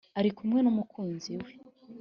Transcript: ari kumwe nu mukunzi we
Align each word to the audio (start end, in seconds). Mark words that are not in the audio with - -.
ari 0.19 0.29
kumwe 0.37 0.59
nu 0.61 0.71
mukunzi 0.77 1.31
we 1.41 1.51